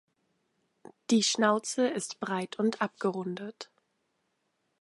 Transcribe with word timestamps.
Die 1.11 1.21
Schnauze 1.21 1.85
ist 1.87 2.19
breit 2.19 2.57
und 2.57 2.81
abgerundet. 2.81 3.69